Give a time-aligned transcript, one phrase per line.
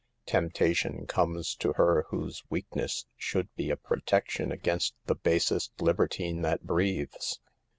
[0.25, 6.63] Temptation comes to her whose weakness should be a protection against the basest libertine that
[6.65, 7.39] breathes.